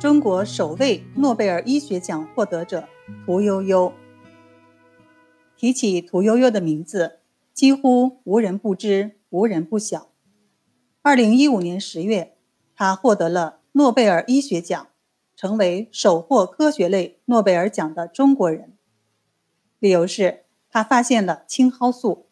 [0.00, 2.88] 中国首位诺贝尔医学奖获得者
[3.26, 3.92] 屠呦呦。
[5.58, 7.18] 提起屠呦呦的名字，
[7.52, 10.08] 几乎无人不知，无人不晓。
[11.02, 12.34] 二零一五年十月，
[12.74, 14.86] 她获得了诺贝尔医学奖，
[15.36, 18.72] 成为首获科学类诺贝尔奖的中国人。
[19.78, 22.24] 理由是她发现了青蒿素，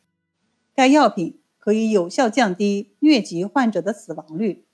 [0.75, 4.64] 该药品可以有效降低疟疾患者的死亡率。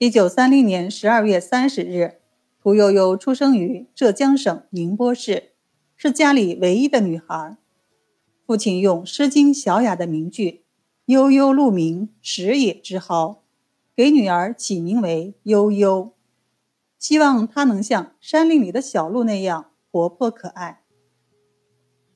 [0.00, 2.20] 一九三零年十二月三十日，
[2.62, 5.54] 屠呦呦出生于浙江省宁波市，
[5.96, 7.56] 是家里唯一的女孩。
[8.46, 10.62] 父亲用《诗经》小雅的名句
[11.06, 13.42] “悠悠鹿鸣，食野之蒿”，
[13.96, 16.12] 给女儿起名为悠悠，
[16.96, 20.82] 希望她能像山林里的小鹿那样活泼可爱。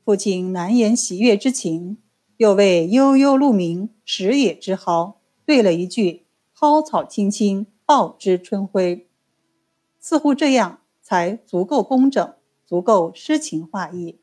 [0.04, 1.98] 父亲难言喜悦之情，
[2.36, 7.66] 又为“悠悠鹿鸣，食野之蒿”对了一句“蒿草青青”。
[7.84, 9.08] 报之春晖，
[9.98, 14.20] 似乎这样才足够工整，足够诗情画意。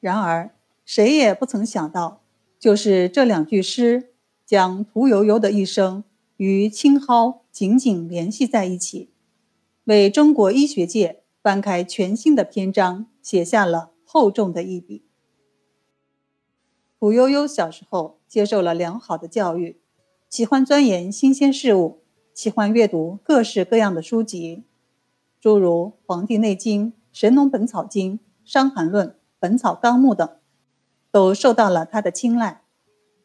[0.00, 0.54] 然而，
[0.84, 2.22] 谁也不曾想到，
[2.58, 6.04] 就是这两句诗，将屠呦呦的一生
[6.36, 9.10] 与青蒿紧紧联系在一起，
[9.84, 15.04] 为中国医学界翻开全新的篇章，写下了厚重的一笔。
[16.98, 19.80] 屠呦呦小时候接受了良好的教育，
[20.36, 22.02] 喜欢钻研新鲜事物。
[22.34, 24.64] 喜欢阅读各式各样的书籍，
[25.40, 28.12] 诸如《黄帝内经》《神农本草经》
[28.44, 30.28] 《伤寒论》《本草纲目》等，
[31.10, 32.60] 都受到了他的青睐。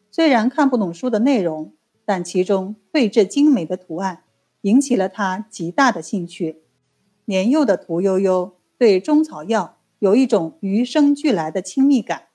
[0.09, 1.73] 虽然看不懂书的内容，
[2.05, 4.23] 但其中绘制精美的图案
[4.61, 6.61] 引起了他极大的兴趣。
[7.25, 12.29] 年幼的屠呦呦对中草药有一种与生俱来的亲密感，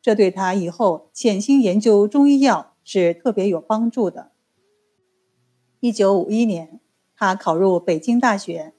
[0.00, 4.30] 这对他以后潜心研究中医药是特别有帮助的。
[5.80, 6.78] 一九五一年，
[7.16, 8.72] 他考入北京大学，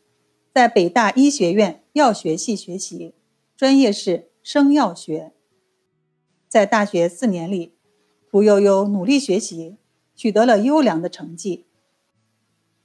[0.54, 3.14] 在北大医学院药学系学习，
[3.58, 5.34] 专业是生药学。
[6.48, 7.74] 在大学四年里，
[8.30, 9.76] 屠呦呦努力学习，
[10.16, 11.66] 取得了优良的成绩。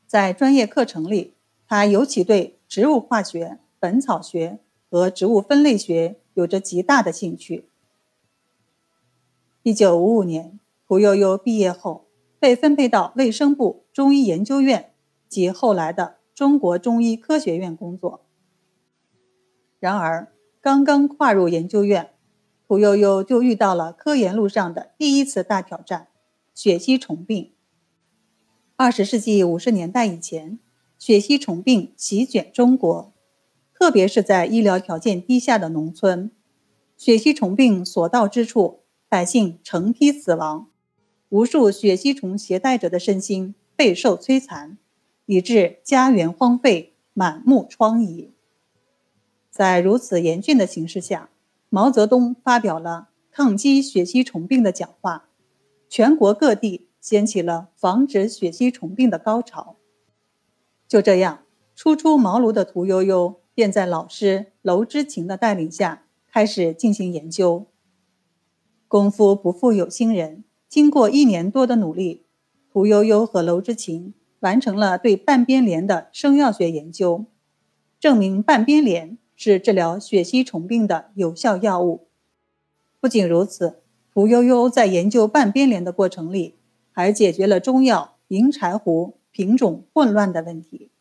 [0.06, 1.34] 在专业课程里，
[1.68, 4.58] 他尤其对植物化学、本草学
[4.90, 7.68] 和植物分类学有着极大的兴趣。
[9.62, 10.58] 一九五五年，
[10.90, 12.08] 屠呦呦毕业后。
[12.40, 14.94] 被分配到卫生部中医研究院
[15.28, 18.26] 及后来的中国中医科学院工作。
[19.78, 22.14] 然而，刚刚跨入研究院，
[22.66, 26.08] 屠呦呦就遇到了科研路上的第一次大挑战——
[26.54, 27.52] 血吸虫病。
[28.76, 30.58] 二十世纪五十年代以前，
[30.98, 33.12] 血吸虫病席卷中国，
[33.78, 36.30] 特别是在医疗条件低下的农村，
[36.96, 38.80] 血吸虫病所到之处，
[39.10, 40.69] 百姓成批死亡。
[41.30, 44.76] 无数血吸虫携带者的身心备受摧残，
[45.26, 48.30] 以致家园荒废、满目疮痍。
[49.48, 51.30] 在如此严峻的形势下，
[51.68, 55.28] 毛泽东发表了抗击血吸虫病的讲话，
[55.88, 59.76] 全国各地掀起了防止血吸虫病的高潮。
[60.88, 61.44] 就这样，
[61.76, 67.66] 初出茅庐的屠呦呦便在老师娄之勤的带领下开始进行研究。
[68.88, 70.42] 功夫不负有心人。
[70.70, 72.26] 经过一年多的努力，
[72.72, 77.24] 屠呦呦和娄之勤完成了对半边莲的生药学研究，
[77.98, 82.06] 证明半边莲是治疗血吸虫病的有效药物。
[83.00, 83.82] 不仅如此，
[84.14, 86.54] 屠呦呦在研究半边莲的过程里，
[86.92, 90.92] 还解决了中药银柴胡品种混乱的问题。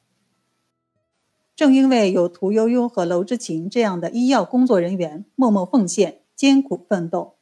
[1.55, 7.35] 正因为有屠呦呦和娄之勤这样的医药工作人员默默奉献、艰苦奋斗。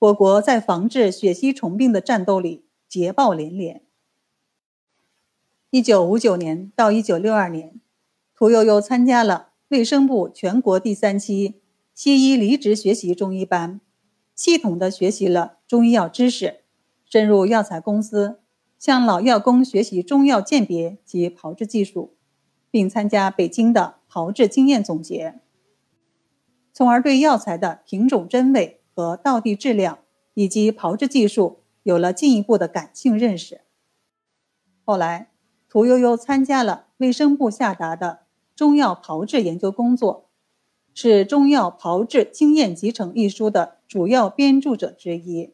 [0.00, 3.82] 我国在防治血吸虫病的战斗里捷报连连。
[5.70, 7.80] 一九五九年到一九六二年，
[8.32, 11.60] 屠呦呦参加了卫生部全国第三期
[11.94, 13.80] 西医离职学习中医班，
[14.36, 16.60] 系统的学习了中医药知识，
[17.04, 18.38] 深入药材公司，
[18.78, 22.14] 向老药工学习中药鉴别及炮制技术，
[22.70, 25.40] 并参加北京的炮制经验总结，
[26.72, 28.77] 从而对药材的品种真伪。
[28.98, 30.00] 和道地质量
[30.34, 33.60] 以及炮制技术有了进一步的感性认识。
[34.84, 35.30] 后来，
[35.68, 38.22] 屠呦呦参加了卫生部下达的
[38.56, 40.28] 中药炮制研究工作，
[40.92, 45.52] 是《中药炮制经验集成》一书的主要编著者之一。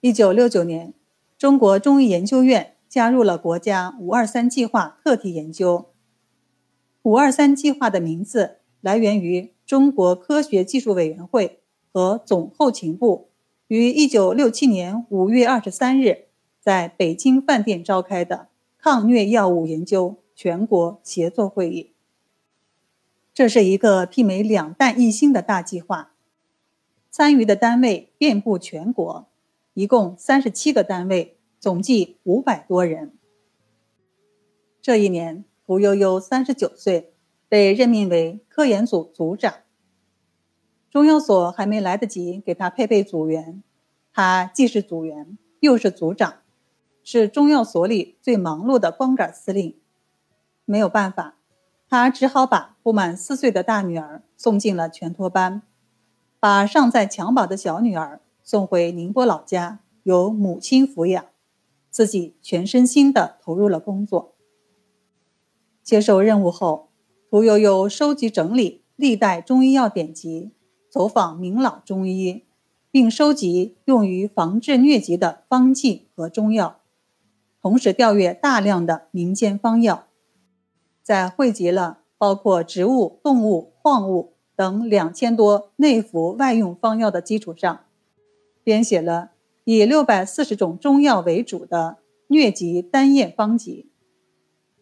[0.00, 0.94] 一九六九年，
[1.36, 5.90] 中国中医研究院加入了国家“五二三”计划课题研究。
[7.02, 9.57] “五二三”计划的名字来源于。
[9.68, 11.60] 中国科学技术委员会
[11.92, 13.28] 和总后勤部
[13.66, 16.28] 于一九六七年五月二十三日
[16.58, 18.48] 在北京饭店召开的
[18.78, 21.92] 抗疟药物研究全国协作会议。
[23.34, 26.14] 这是一个媲美两弹一星的大计划，
[27.10, 29.28] 参与的单位遍布全国，
[29.74, 33.12] 一共三十七个单位，总计五百多人。
[34.80, 37.12] 这一年，屠呦呦三十九岁，
[37.48, 39.54] 被任命为科研组组长。
[40.90, 43.62] 中药所还没来得及给他配备组员，
[44.12, 46.34] 他既是组员，又是组长，
[47.02, 49.76] 是中药所里最忙碌的光杆司令。
[50.64, 51.36] 没有办法。
[51.90, 55.62] 他只好把不满四岁的大女儿送进了全托班，
[56.38, 61.24] 把尚在襁褓的小女儿送回宁波老家，由母亲抚养，
[61.88, 64.34] 自己全身心地投入了工作。
[65.82, 66.87] 接受任务后，
[67.30, 70.50] 屠呦呦收集整理历代中医药典籍，
[70.88, 72.44] 走访名老中医，
[72.90, 76.80] 并收集用于防治疟疾的方剂和中药，
[77.60, 80.06] 同时调阅大量的民间方药。
[81.02, 87.80] 在汇集了包括植物、动物、矿物等两千多内服外用方药的基础上，
[88.64, 89.32] 编写了
[89.64, 91.98] 以六百四十种中药为主的
[92.28, 93.90] 疟疾单验方集。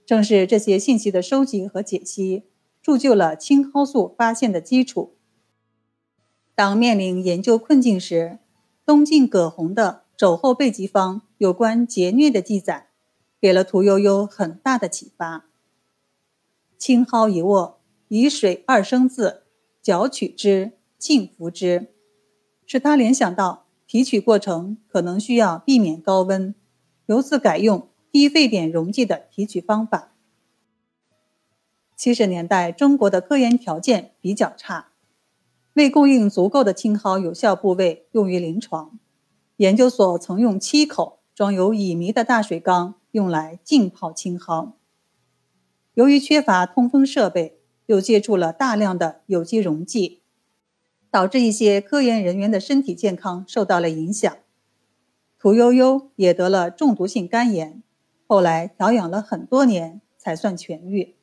[0.06, 2.44] 正是这些信息的收集和解析，
[2.80, 5.16] 铸就了青蒿素发现的基础。
[6.54, 8.38] 当面临研究困境时，
[8.86, 12.86] 东晋葛洪的《肘后备急方》有关节疟的记载，
[13.40, 15.46] 给了屠呦呦很大的启发。
[16.78, 19.42] 青蒿一握，以水二升渍，
[19.82, 21.88] 搅取之，浸服之，
[22.64, 26.54] 使他联想到提取过程可能需要避免高温，
[27.06, 30.14] 由此改用低沸点溶剂的提取方法。
[31.94, 34.92] 七十年代，中国的科研条件比较差，
[35.74, 38.98] 未供应足够的青蒿有效部位用于临床，
[39.56, 44.72] 研究所曾用七口装有乙醚的大水缸用来浸泡青蒿。
[45.92, 50.22] 由于缺乏通风设备，又借助了大量的有机溶剂，
[51.10, 54.34] 导致一些科研人员的身体健康受到了影响。
[55.38, 57.82] 屠呦呦也得了中毒性肝炎，
[58.26, 61.14] 后来调养了很多年才算痊愈。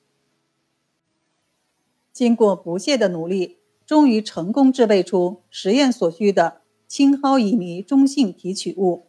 [2.11, 9.07] 经过不懈的努力，终于成功制备出实验所需的青蒿乙醚中性提取物。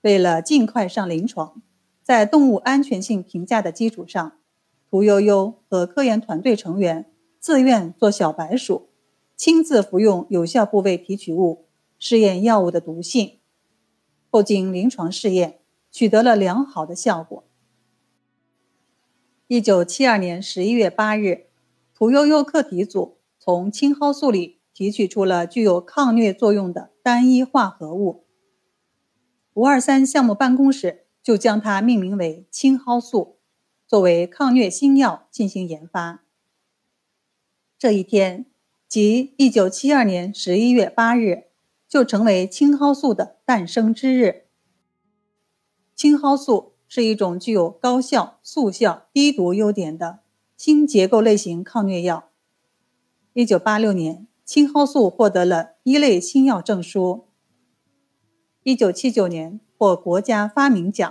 [0.00, 1.62] 为了尽快上临床，
[2.02, 4.32] 在动物安全性评价的基础上。
[4.88, 7.10] 屠呦呦和科研团队成员
[7.40, 8.88] 自愿做小白鼠，
[9.36, 11.66] 亲自服用有效部位提取物，
[11.98, 13.38] 试验药物的毒性。
[14.30, 15.58] 后经临床试验，
[15.96, 17.42] 取得了良好的效果。
[19.46, 21.46] 一九七二年十一月八日，
[21.94, 28.26] 屠呦呦课题组从青蒿素里提取出了具有抗疟作用的单一化合物。
[29.54, 33.38] 五二三项目办公室就将它命名为青蒿素。
[33.86, 36.24] 作为抗疟新药进行研发。
[37.78, 38.44] 这一天，
[38.86, 41.44] 即一九七二年十一月八日，
[41.88, 44.45] 就成为青蒿素的诞生之日。
[45.96, 50.18] 青蒿素是一种具有高效、速效、低毒优点的
[50.54, 52.28] 新结构类型抗疟药。
[53.32, 57.28] 一九八六年，青蒿素获得了一类新药证书。
[58.62, 61.10] 一九七九年，获国家发明奖。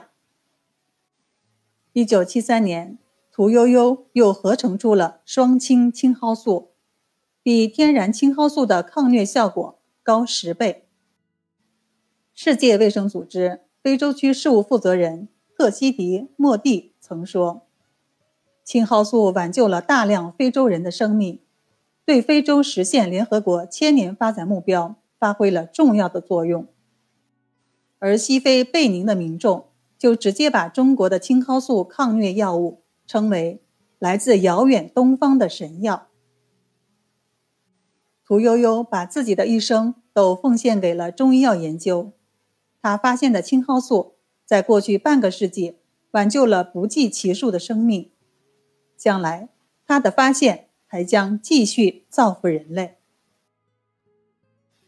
[1.93, 2.99] 一九七三年，
[3.31, 6.73] 屠呦呦又合成出了双氢青蒿素，
[7.41, 10.87] 比天然青蒿素的抗疟效果高十倍。
[12.35, 17.67] 世界卫生组织非洲区事务负责人特西迪·莫蒂曾说
[18.65, 21.39] ：“青蒿素挽救了大量非洲人的生命，
[22.03, 26.65] 对非洲实现联合国千年发展目标发挥了重要的作用。”
[27.99, 29.67] 而西非贝宁的民众。
[29.99, 33.61] 就直接把中国的青蒿素抗疟药物称为
[33.97, 36.07] 来自遥远东方的神药。
[38.25, 42.11] 屠呦呦把自己的一生都奉献给了中医药研究，
[42.85, 44.13] 他发现的青蒿素
[44.45, 45.79] 在过去半个世纪
[46.11, 48.11] 挽救了不计其数的生命，
[48.95, 49.49] 将来
[49.87, 52.97] 他的发现还将继续造福人类。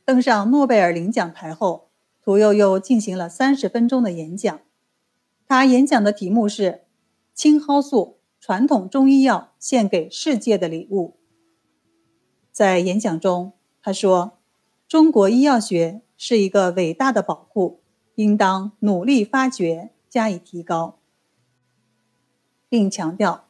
[0.06, 1.90] 登上诺贝尔领奖台后，
[2.22, 4.60] 屠呦呦进行了三十分钟的演讲。
[5.48, 6.84] 他演讲的题目是
[7.34, 11.18] “青蒿素：传统中医药献给世界的礼物”。
[12.54, 14.34] 在演讲中，他说
[14.88, 17.82] ：“中国医药学是一个伟大的宝库，
[18.18, 21.00] 应当努力发掘，加以提高。”
[22.70, 23.48] 并强调，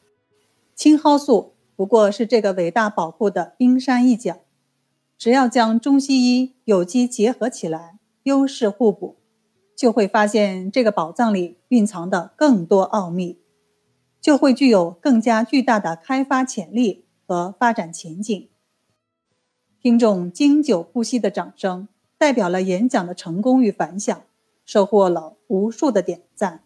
[0.74, 4.40] 青蒿素不过是这个伟大宝库的冰山一角，
[5.18, 9.16] 只要将中西医有机结合起来，优势互补。
[9.74, 13.38] 就会发现这个宝藏里蕴藏的更多奥秘，
[14.20, 18.48] 就会具有更加巨大的开发潜力和发展前景。
[19.80, 21.86] 听众经久不息的掌声，
[22.18, 24.20] 代表了演讲的成功与反响，
[24.68, 26.62] 收获了无数的点赞。